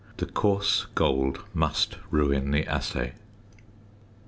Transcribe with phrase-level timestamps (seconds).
[0.17, 3.13] The coarse gold must ruin the assay.